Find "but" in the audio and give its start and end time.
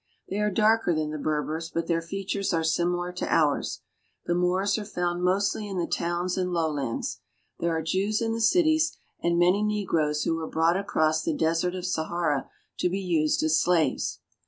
1.69-1.85